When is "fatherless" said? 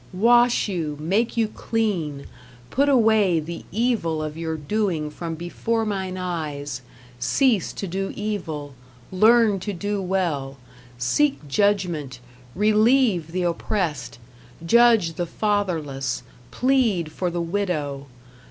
15.27-16.23